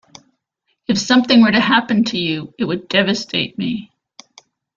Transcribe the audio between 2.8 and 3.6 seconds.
devastate